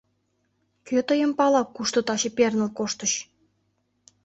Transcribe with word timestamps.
Кӧ 0.87 0.97
тыйым 1.07 1.31
пала, 1.37 1.61
кушто 1.75 1.99
таче 2.07 2.29
перныл 2.37 2.69
коштыч! 2.77 3.13